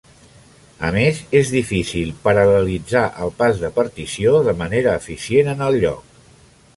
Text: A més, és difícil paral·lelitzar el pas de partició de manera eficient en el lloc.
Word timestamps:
A 0.87 0.89
més, 0.95 1.19
és 1.39 1.51
difícil 1.55 2.09
paral·lelitzar 2.23 3.05
el 3.25 3.33
pas 3.43 3.63
de 3.65 3.71
partició 3.77 4.33
de 4.51 4.59
manera 4.63 4.99
eficient 5.03 5.53
en 5.57 5.63
el 5.67 5.79
lloc. 5.85 6.19